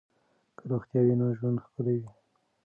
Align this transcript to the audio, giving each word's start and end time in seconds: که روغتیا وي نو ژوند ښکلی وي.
که 0.57 0.63
روغتیا 0.71 1.01
وي 1.05 1.15
نو 1.19 1.27
ژوند 1.37 1.57
ښکلی 1.65 1.95
وي. 2.01 2.09